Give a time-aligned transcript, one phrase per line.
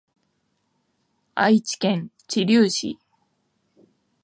[1.35, 2.99] 愛知県知立市